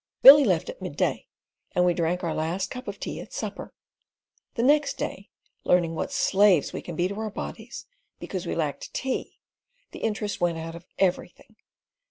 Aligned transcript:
Billy 0.23 0.43
left 0.43 0.67
at 0.67 0.81
midday, 0.81 1.27
and 1.75 1.85
we 1.85 1.93
drank 1.93 2.23
our 2.23 2.33
last 2.33 2.71
cup 2.71 2.87
of 2.87 2.99
tea 2.99 3.21
at 3.21 3.31
supper; 3.31 3.71
the 4.55 4.63
next 4.63 4.95
day 4.97 5.29
learned 5.63 5.95
what 5.95 6.11
slaves 6.11 6.73
we 6.73 6.81
can 6.81 6.95
be 6.95 7.07
to 7.07 7.19
our 7.19 7.29
bodies. 7.29 7.85
Because 8.19 8.47
we 8.47 8.55
lacked 8.55 8.95
tea, 8.95 9.37
the 9.91 9.99
interest 9.99 10.41
went 10.41 10.57
out 10.57 10.73
of 10.73 10.87
everything. 10.97 11.55